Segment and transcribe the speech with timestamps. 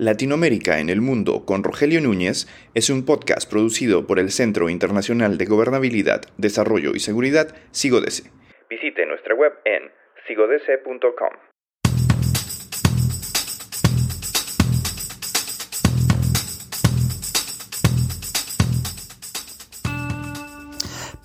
[0.00, 5.36] Latinoamérica en el Mundo con Rogelio Núñez es un podcast producido por el Centro Internacional
[5.36, 8.30] de Gobernabilidad, Desarrollo y Seguridad, SIGODESE.
[8.70, 9.90] Visite nuestra web en
[10.26, 11.34] sigodese.com.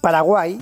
[0.02, 0.57] Paraguay,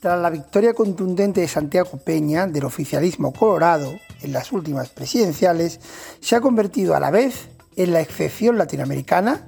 [0.00, 3.90] tras la victoria contundente de Santiago Peña del oficialismo colorado,
[4.22, 5.80] en las últimas presidenciales,
[6.20, 9.46] se ha convertido a la vez en la excepción latinoamericana,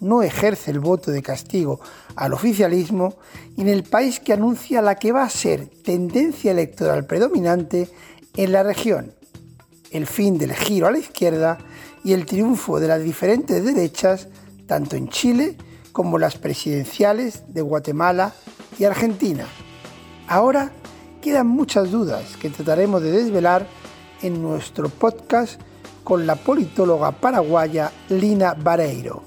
[0.00, 1.80] no ejerce el voto de castigo
[2.16, 3.14] al oficialismo
[3.56, 7.88] y en el país que anuncia la que va a ser tendencia electoral predominante
[8.36, 9.12] en la región,
[9.90, 11.58] el fin del giro a la izquierda
[12.02, 14.28] y el triunfo de las diferentes derechas
[14.66, 15.56] tanto en Chile
[15.92, 18.32] como las presidenciales de Guatemala
[18.78, 19.44] y Argentina.
[20.28, 20.70] Ahora
[21.20, 23.66] quedan muchas dudas que trataremos de desvelar
[24.22, 25.60] en nuestro podcast
[26.04, 29.22] con la politóloga paraguaya Lina Vareiro.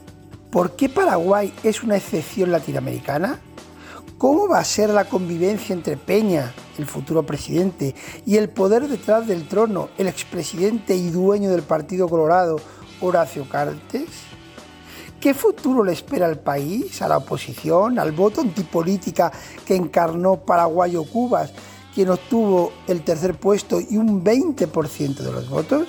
[0.52, 3.40] ¿Por qué Paraguay es una excepción latinoamericana?
[4.18, 7.96] ¿Cómo va a ser la convivencia entre Peña, el futuro presidente,
[8.26, 12.60] y el poder detrás del trono, el expresidente y dueño del Partido Colorado,
[13.02, 14.08] Horacio Cartes?
[15.20, 19.32] ¿Qué futuro le espera al país, a la oposición, al voto antipolítica
[19.66, 21.54] que encarnó Paraguayo Cubas
[21.94, 25.88] quien obtuvo el tercer puesto y un 20% de los votos?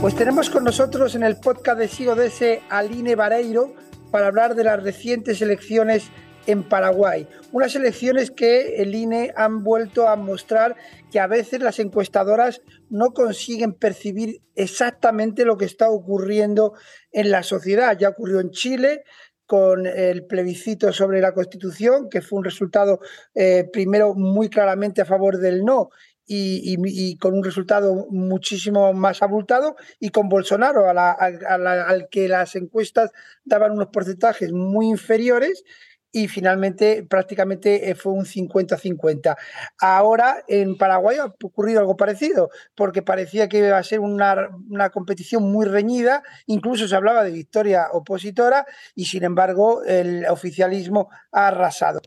[0.00, 3.74] Pues tenemos con nosotros en el podcast de SIGODS a Aline Vareiro
[4.12, 6.10] para hablar de las recientes elecciones
[6.46, 7.28] en Paraguay.
[7.52, 10.76] Unas elecciones que el INE han vuelto a mostrar
[11.10, 16.72] que a veces las encuestadoras no consiguen percibir exactamente lo que está ocurriendo
[17.12, 17.98] en la sociedad.
[17.98, 19.04] Ya ocurrió en Chile,
[19.48, 23.00] con el plebiscito sobre la Constitución, que fue un resultado
[23.34, 25.88] eh, primero muy claramente a favor del no
[26.26, 33.10] y, con un resultado muchísimo más abultado, y con Bolsonaro, al que las encuestas
[33.42, 35.64] daban unos porcentajes muy inferiores,
[36.12, 39.36] y finalmente prácticamente eh, fue un 50-50.
[39.78, 44.90] Ahora en Paraguay ha ocurrido algo parecido, porque parecía que iba a ser una, una,
[44.90, 51.48] competición muy reñida, incluso se hablaba de victoria opositora y sin embargo el oficialismo ha
[51.48, 52.00] arrasado.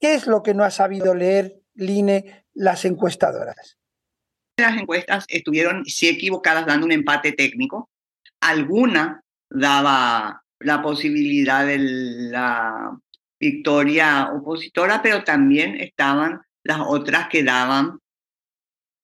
[0.00, 3.78] ¿Qué es lo que no ha sabido leer Line las encuestadoras?
[4.58, 7.90] Las encuestas estuvieron, sí equivocadas, dando un empate técnico.
[8.40, 12.98] Alguna daba la posibilidad de la
[13.40, 17.98] victoria opositora, pero también estaban las otras que daban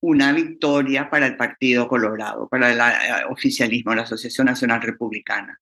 [0.01, 5.59] una victoria para el Partido Colorado, para el eh, oficialismo, la Asociación Nacional Republicana.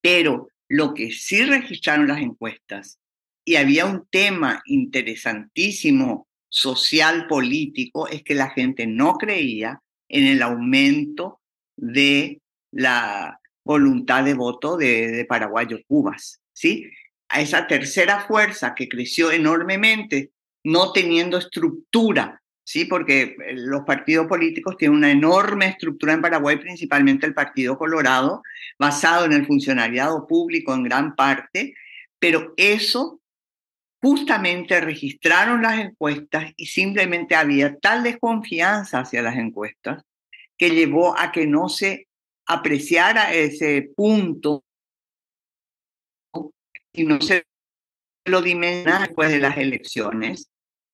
[0.00, 3.00] Pero lo que sí registraron las encuestas,
[3.44, 10.40] y había un tema interesantísimo social político, es que la gente no creía en el
[10.40, 11.40] aumento
[11.76, 16.90] de la voluntad de voto de, de paraguayos cubas, ¿sí?
[17.28, 20.30] A esa tercera fuerza que creció enormemente,
[20.62, 22.84] no teniendo estructura, ¿sí?
[22.84, 28.42] porque eh, los partidos políticos tienen una enorme estructura en Paraguay, principalmente el Partido Colorado,
[28.78, 31.74] basado en el funcionariado público en gran parte,
[32.18, 33.20] pero eso
[34.02, 40.02] justamente registraron las encuestas y simplemente había tal desconfianza hacia las encuestas
[40.58, 42.06] que llevó a que no se
[42.46, 44.62] apreciara ese punto
[46.94, 47.44] y no se
[48.24, 50.48] lo dimensiona después de las elecciones,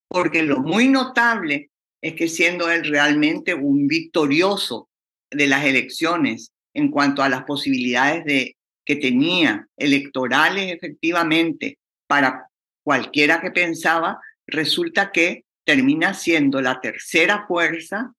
[0.09, 1.69] porque lo muy notable
[2.01, 4.89] es que siendo él realmente un victorioso
[5.29, 12.47] de las elecciones en cuanto a las posibilidades de, que tenía electorales efectivamente para
[12.83, 18.13] cualquiera que pensaba, resulta que termina siendo la tercera fuerza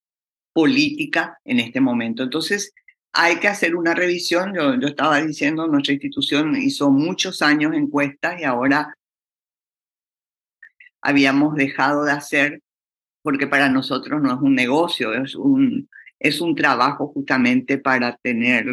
[0.54, 2.22] política en este momento.
[2.22, 2.72] Entonces,
[3.12, 4.54] hay que hacer una revisión.
[4.54, 8.96] Yo, estaba diciendo, nuestra institución hizo muchos años encuestas y ahora
[11.00, 12.62] habíamos dejado de hacer
[13.22, 15.88] porque para nosotros no es un negocio, es un,
[16.18, 18.66] es un trabajo justamente para tener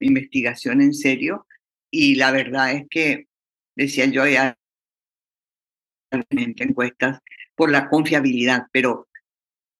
[0.00, 1.46] investigación en serio.
[1.90, 3.26] Y la verdad es que,
[3.76, 4.56] decía yo, ya
[6.30, 7.20] encuestas
[7.54, 9.08] por la confiabilidad, pero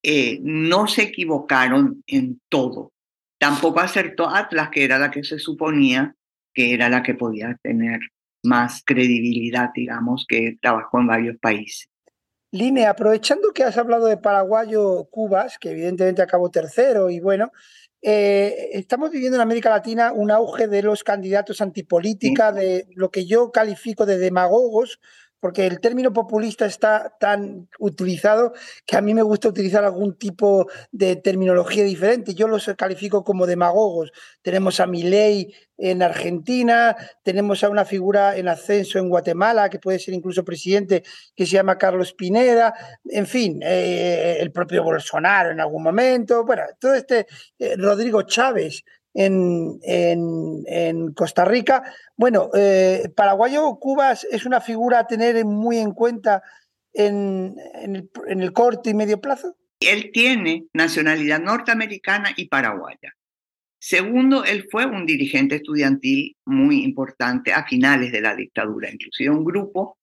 [0.02, 2.92] eh, no se equivocaron en todo.
[3.38, 6.14] Tampoco acertó Atlas, que era la que se suponía
[6.58, 8.00] que era la que podía tener
[8.42, 11.88] más credibilidad, digamos, que trabajó en varios países.
[12.50, 17.52] Line, aprovechando que has hablado de paraguayo Cubas, que evidentemente acabó tercero, y bueno,
[18.02, 23.24] eh, estamos viviendo en América Latina un auge de los candidatos antipolítica, de lo que
[23.24, 24.98] yo califico de demagogos,
[25.40, 28.52] porque el término populista está tan utilizado
[28.86, 32.34] que a mí me gusta utilizar algún tipo de terminología diferente.
[32.34, 34.12] Yo los califico como demagogos.
[34.42, 40.00] Tenemos a Milei en Argentina, tenemos a una figura en ascenso en Guatemala, que puede
[40.00, 41.04] ser incluso presidente,
[41.36, 42.74] que se llama Carlos Pineda,
[43.04, 47.26] en fin, eh, el propio Bolsonaro en algún momento, bueno, todo este
[47.60, 48.82] eh, Rodrigo Chávez
[49.14, 51.82] en, Costa Rica.
[52.16, 56.42] Bueno, eh, Paraguayo Cubas es una figura a tener muy en cuenta
[56.92, 59.56] en, el, en el corto y medio plazo.
[59.80, 63.14] Él tiene nacionalidad norteamericana y paraguaya.
[63.80, 69.44] Segundo, él fue un dirigente estudiantil muy importante a finales de la dictadura, inclusive un
[69.44, 69.98] grupo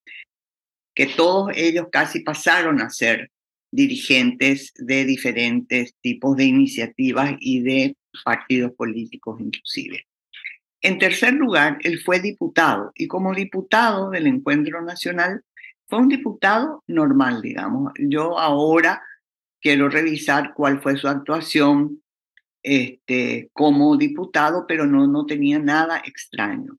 [0.96, 3.32] que todos ellos casi pasaron a ser
[3.70, 10.06] dirigentes de diferentes tipos de iniciativas y de partidos políticos inclusive.
[10.82, 15.44] En tercer lugar, él fue diputado y como diputado del Encuentro Nacional
[15.88, 17.92] fue un diputado normal, digamos.
[17.98, 19.02] Yo ahora
[19.62, 22.04] quiero revisar cuál fue su actuación
[22.62, 26.78] este, como diputado, pero no, no tenía nada extraño.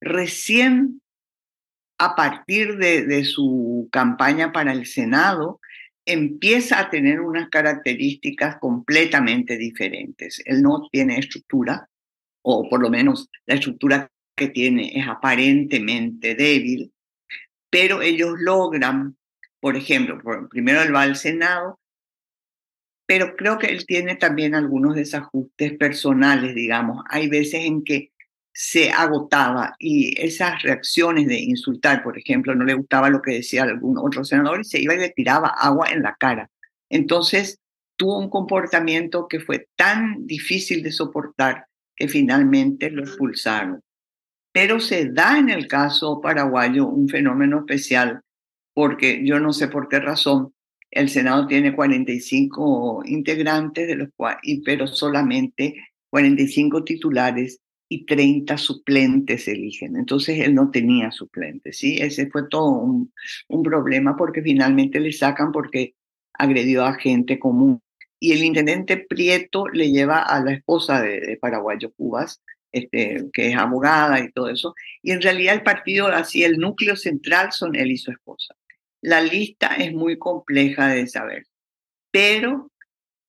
[0.00, 1.00] Recién
[1.98, 5.60] a partir de, de su campaña para el Senado,
[6.04, 10.42] empieza a tener unas características completamente diferentes.
[10.44, 11.88] Él no tiene estructura,
[12.42, 16.92] o por lo menos la estructura que tiene es aparentemente débil,
[17.70, 19.16] pero ellos logran,
[19.60, 20.20] por ejemplo,
[20.50, 21.78] primero él va al Senado,
[23.06, 27.04] pero creo que él tiene también algunos desajustes personales, digamos.
[27.08, 28.11] Hay veces en que
[28.52, 33.62] se agotaba y esas reacciones de insultar, por ejemplo, no le gustaba lo que decía
[33.62, 36.50] algún otro senador y se iba y le tiraba agua en la cara.
[36.90, 37.58] Entonces
[37.96, 41.66] tuvo un comportamiento que fue tan difícil de soportar
[41.96, 43.80] que finalmente lo expulsaron.
[44.52, 48.20] Pero se da en el caso paraguayo un fenómeno especial
[48.74, 50.52] porque yo no sé por qué razón
[50.90, 55.74] el Senado tiene 45 integrantes, de los cuales, pero solamente
[56.10, 57.60] 45 titulares
[57.92, 59.96] y 30 suplentes eligen.
[59.96, 61.98] Entonces él no tenía suplentes, ¿sí?
[62.00, 63.12] Ese fue todo un,
[63.48, 65.94] un problema porque finalmente le sacan porque
[66.32, 67.82] agredió a gente común.
[68.18, 72.40] Y el intendente Prieto le lleva a la esposa de, Paraguayo Cubas,
[72.70, 74.74] este, que es abogada y todo eso.
[75.02, 78.54] Y en realidad el partido, así el núcleo central son él y su esposa.
[79.02, 81.44] La lista es muy compleja de saber,
[82.10, 82.70] pero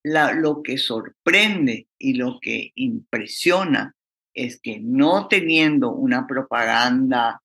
[0.04, 3.94] la, lo que sorprende y lo que impresiona
[4.34, 7.42] es que no teniendo una propaganda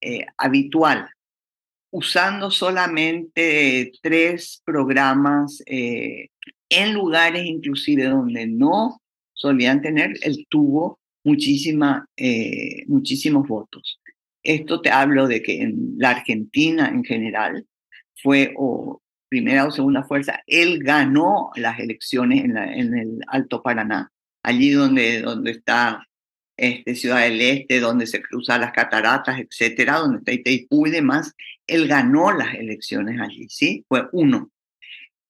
[0.00, 1.08] eh, habitual,
[1.90, 6.28] usando solamente tres programas eh,
[6.68, 9.00] en lugares inclusive donde no
[9.32, 14.00] solían tener, él tuvo muchísima, eh, muchísimos votos.
[14.42, 17.66] Esto te hablo de que en la Argentina en general
[18.22, 24.10] fue o primera o segunda fuerza, él ganó las elecciones en, en el Alto Paraná,
[24.42, 26.07] allí donde, donde está
[26.58, 31.34] este, Ciudad del Este, donde se cruzan las cataratas, etcétera, donde está Itaipú y demás,
[31.66, 33.84] él ganó las elecciones allí, ¿sí?
[33.88, 34.50] Fue uno.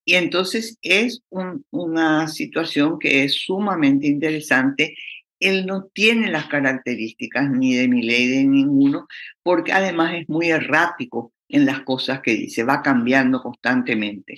[0.07, 1.23] Y entonces es
[1.71, 4.97] una situación que es sumamente interesante.
[5.39, 9.07] Él no tiene las características ni de mi ley de ninguno,
[9.43, 14.37] porque además es muy errático en las cosas que dice, va cambiando constantemente.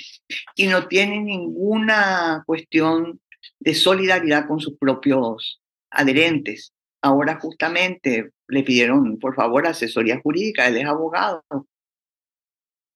[0.57, 3.21] Y no tiene ninguna cuestión
[3.61, 5.61] de solidaridad con sus propios
[5.91, 6.73] adherentes.
[7.02, 11.42] Ahora justamente le pidieron, por favor, asesoría jurídica, él es abogado.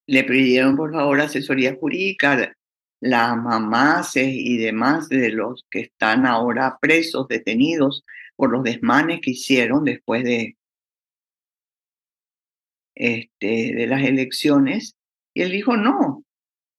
[0.06, 2.54] Le pidieron, por favor, asesoría jurídica
[3.00, 8.04] las mamás y demás de los que están ahora presos, detenidos
[8.36, 10.56] por los desmanes que hicieron después de,
[12.94, 14.96] este, de las elecciones.
[15.34, 16.23] Y él dijo, no,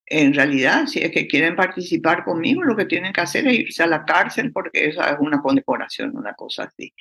[0.08, 3.84] en realidad, si es que quieren participar conmigo, lo que tienen que hacer es irse
[3.84, 6.94] a la cárcel porque esa es una condecoración, una cosa así.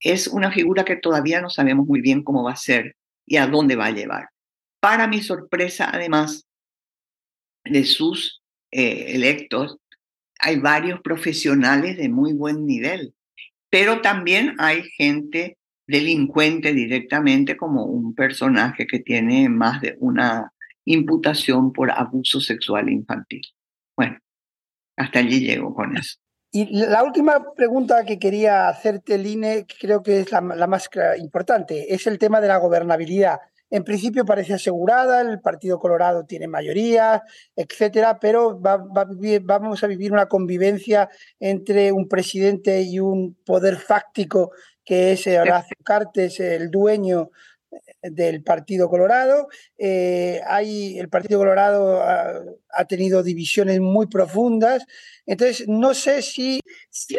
[0.00, 3.46] Es una figura que todavía no sabemos muy bien cómo va a ser y a
[3.46, 4.28] dónde va a llevar.
[4.80, 6.46] Para mi sorpresa, además
[7.64, 9.78] de sus eh, electos,
[10.38, 13.14] hay varios profesionales de muy buen nivel,
[13.68, 20.52] pero también hay gente delincuente directamente como un personaje que tiene más de una
[20.92, 23.42] imputación por abuso sexual infantil.
[23.96, 24.18] Bueno,
[24.96, 26.16] hasta allí llego con eso.
[26.50, 32.06] Y la última pregunta que quería hacerte, Line, creo que es la, más importante, es
[32.06, 33.38] el tema de la gobernabilidad.
[33.70, 37.22] En principio parece asegurada, el Partido Colorado tiene mayoría,
[37.54, 44.52] etcétera, pero vamos a vivir una convivencia entre un presidente y un poder fáctico
[44.82, 47.28] que es Horacio Cartes, el dueño
[48.02, 49.48] del Partido Colorado.
[49.76, 54.84] Eh, hay, el Partido Colorado ha, tenido divisiones muy profundas.
[55.26, 56.60] Entonces, no sé si,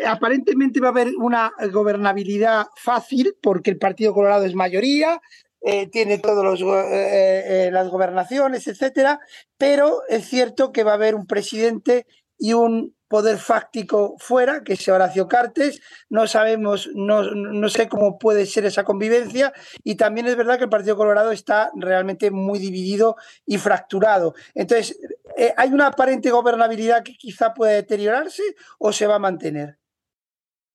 [0.06, 5.22] aparentemente va a haber una gobernabilidad fácil porque el Partido Colorado es mayoría,
[5.62, 9.20] eh, tiene todas eh, las gobernaciones, etcétera,
[9.58, 12.06] pero es cierto que va a haber un presidente
[12.38, 15.82] y un poder fáctico fuera, que es Horacio Cartes.
[16.10, 19.52] No sabemos, no, no, sé cómo puede ser esa convivencia.
[19.84, 24.36] Y también es verdad que el Partido Colorado está realmente muy dividido y fracturado.
[24.54, 24.98] Entonces,
[25.36, 28.44] eh, ¿hay una aparente gobernabilidad que quizá puede deteriorarse
[28.78, 29.80] o se va a mantener?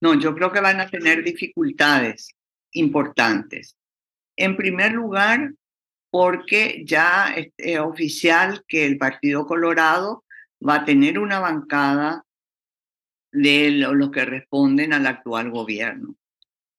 [0.00, 2.28] No, yo creo que van a tener dificultades
[2.72, 3.76] importantes.
[4.36, 5.52] En primer lugar,
[6.10, 10.23] porque ya es oficial que el Partido Colorado
[10.66, 12.24] va a tener una bancada
[13.32, 16.14] de los que responden al actual gobierno.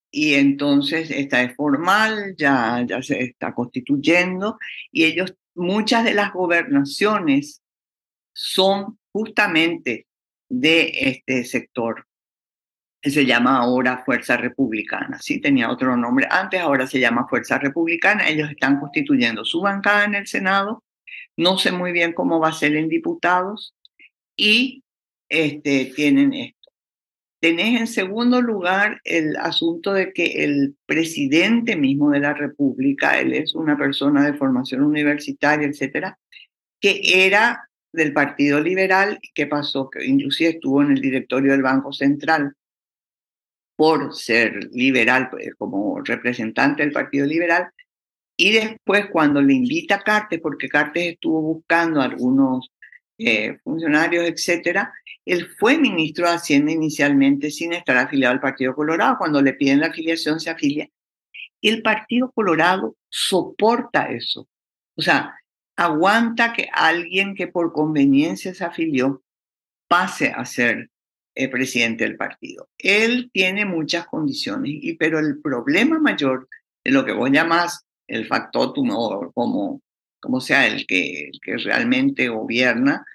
[0.10, 4.58] Y entonces esta es formal, ya, ya se está constituyendo
[4.90, 7.62] y ellos, muchas de las gobernaciones
[8.34, 10.08] son justamente
[10.48, 12.08] de este sector.
[13.04, 18.30] Se llama ahora Fuerza Republicana, sí tenía otro nombre antes, ahora se llama Fuerza Republicana.
[18.30, 20.85] Ellos están constituyendo su bancada en el Senado.
[21.38, 23.76] No sé muy bien cómo va a ser en diputados,
[24.38, 24.84] y
[25.30, 26.72] este, tienen esto.
[27.40, 33.34] Tenés en segundo lugar el asunto de que el presidente mismo de la República, él
[33.34, 36.18] es una persona de formación universitaria, etcétera,
[36.80, 41.94] que era del Partido Liberal que pasó, que inclusive estuvo en el directorio del Banco
[41.94, 42.56] Central
[43.76, 47.70] por ser liberal, pues, como representante del Partido Liberal,
[48.38, 52.72] y después cuando le invita a Cartes, porque Cartes estuvo buscando algunos
[53.18, 54.94] eh, funcionarios, etcétera.
[55.24, 59.18] Él fue ministro de Hacienda inicialmente sin estar afiliado al Partido Colorado.
[59.18, 60.90] Cuando le piden la afiliación, se afilia.
[61.62, 64.48] Y el Partido Colorado soporta eso.
[64.96, 65.36] O sea,
[65.78, 69.24] aguanta que alguien que por conveniencia se afilió
[69.88, 70.90] pase a ser
[71.36, 72.70] el presidente del partido.
[72.78, 76.48] Él tiene muchas condiciones, y, pero el problema mayor
[76.84, 79.82] de lo que vos llamás el factotum o como
[80.26, 83.06] como sea el que, que realmente gobierna,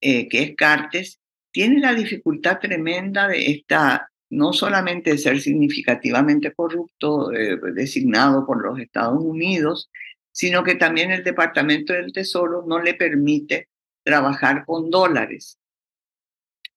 [0.00, 1.20] eh, que es Cartes,
[1.52, 8.62] tiene la dificultad tremenda de esta, no solamente de ser significativamente corrupto, eh, designado por
[8.62, 9.90] los Estados Unidos,
[10.32, 13.68] sino que también el Departamento del Tesoro no le permite
[14.02, 15.58] trabajar con dólares.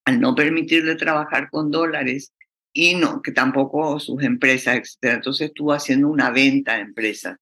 [0.06, 2.32] Al no permitirle trabajar con dólares
[2.72, 5.16] y no, que tampoco sus empresas, etc.
[5.16, 7.38] Entonces estuvo haciendo una venta de empresas.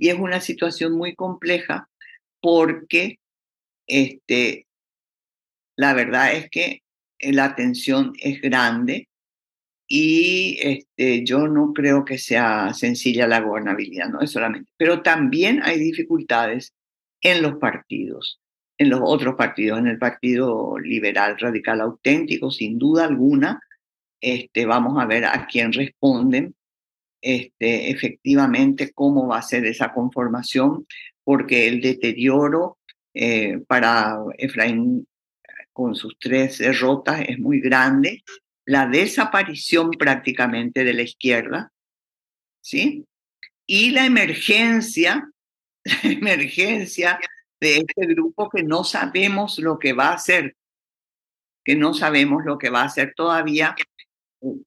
[0.00, 1.88] Y es una situación muy compleja
[2.40, 3.18] porque
[3.86, 4.66] este,
[5.76, 6.80] la verdad es que
[7.20, 9.08] la tensión es grande
[9.86, 14.70] y este, yo no creo que sea sencilla la gobernabilidad, no es solamente.
[14.78, 16.72] Pero también hay dificultades
[17.20, 18.40] en los partidos,
[18.78, 23.60] en los otros partidos, en el Partido Liberal Radical Auténtico, sin duda alguna.
[24.22, 26.54] Este, vamos a ver a quién responden
[27.20, 30.86] este, efectivamente cómo va a ser esa conformación,
[31.24, 32.78] porque el deterioro
[33.14, 35.06] eh, para Efraín
[35.72, 38.22] con sus tres derrotas es muy grande,
[38.66, 41.72] la desaparición prácticamente de la izquierda,
[42.60, 43.04] ¿sí?
[43.66, 45.30] Y la emergencia,
[45.84, 47.18] la emergencia
[47.60, 50.56] de este grupo que no sabemos lo que va a hacer,
[51.64, 53.74] que no sabemos lo que va a hacer todavía.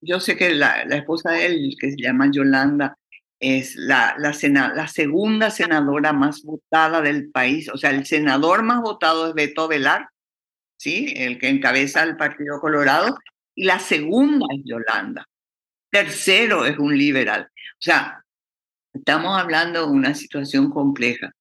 [0.01, 2.98] Yo sé que la, esposa de él, que se llama Yolanda,
[3.39, 4.34] es la, la,
[4.74, 7.70] la, segunda senadora más votada del país.
[7.70, 10.08] O sea, el senador más votado es Beto Velar,
[10.77, 11.13] ¿sí?
[11.18, 13.18] el que encabeza el Partido Colorado,
[13.56, 15.27] y la segunda es Yolanda.
[15.92, 17.50] Tercero es un liberal.
[17.51, 18.24] O sea,
[18.94, 21.32] estamos hablando de una situación compleja.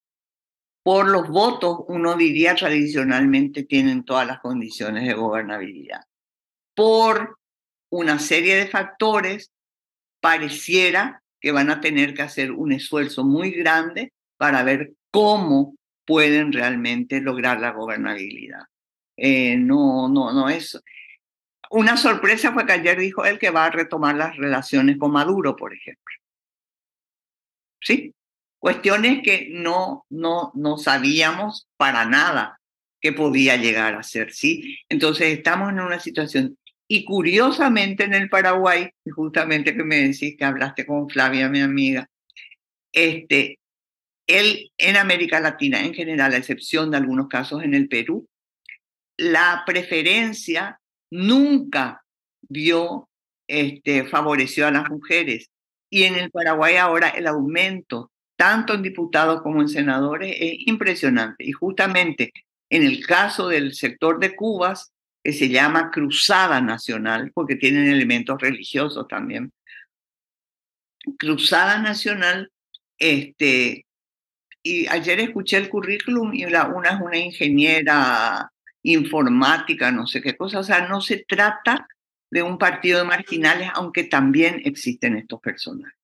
[0.83, 6.01] Por los votos, uno diría tradicionalmente tienen todas las condiciones de gobernabilidad.
[6.75, 7.37] Por
[7.93, 9.51] una serie de factores,
[10.19, 16.51] pareciera que van a tener que hacer un esfuerzo muy grande para ver cómo pueden
[16.51, 18.63] realmente lograr la gobernabilidad.
[19.15, 20.81] Eh, no, no, no es.
[21.69, 25.55] Una sorpresa fue que ayer dijo él que va a retomar las relaciones con Maduro,
[25.55, 26.15] por ejemplo.
[27.79, 28.15] Sí,
[28.57, 32.59] cuestiones que no, no, no sabíamos para nada
[32.99, 34.79] que podía llegar a ser, ¿sí?
[34.89, 36.57] Entonces estamos en una situación
[36.93, 42.07] y curiosamente en el Paraguay, justamente que me decís que hablaste con Flavia, mi amiga,
[42.91, 43.57] este,
[44.27, 48.27] él en América Latina en general, a excepción de algunos casos en el Perú,
[49.17, 52.03] la preferencia nunca
[52.43, 53.09] vio,
[53.47, 55.49] este, favoreció a las mujeres.
[55.89, 61.43] Y en el Paraguay ahora el aumento tanto en diputados como en senadores, es impresionante.
[61.43, 62.31] Y justamente
[62.69, 68.41] en el caso del sector de Cubas, que se llama Cruzada Nacional, porque tienen elementos
[68.41, 69.51] religiosos también.
[71.17, 72.51] Cruzada Nacional,
[72.97, 73.85] este,
[74.61, 78.51] y ayer escuché el currículum y la, una es una ingeniera
[78.83, 81.87] informática, no sé qué cosa, o sea, no se trata
[82.29, 86.02] de un partido de marginales, aunque también existen estos personajes.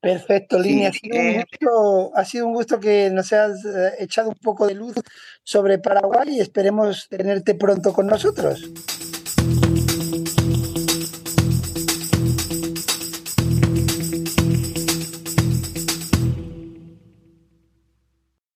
[0.00, 0.90] Perfecto, Línea.
[2.14, 4.94] ha, sido un gusto, que nos hayas eh, echado un poco de luz
[5.42, 8.62] sobre Paraguay y esperemos tenerte pronto con nosotros.